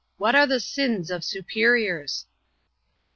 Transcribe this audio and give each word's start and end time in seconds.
What 0.17 0.33
are 0.33 0.47
the 0.47 0.59
sins 0.59 1.11
of 1.11 1.23
superiors? 1.23 2.25